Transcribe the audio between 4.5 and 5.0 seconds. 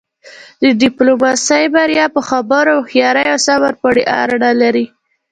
لری.